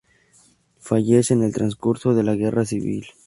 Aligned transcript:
Fallece 0.79 1.35
en 1.35 1.43
el 1.43 1.53
transcurso 1.53 2.15
de 2.15 2.23
la 2.23 2.33
guerra 2.33 2.65
civil. 2.65 3.05